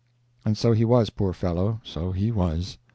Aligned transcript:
And 0.43 0.57
so 0.57 0.71
he 0.71 0.83
was, 0.83 1.11
poor 1.11 1.31
fellow, 1.31 1.79
so 1.83 2.11
he 2.11 2.31
was. 2.31 2.79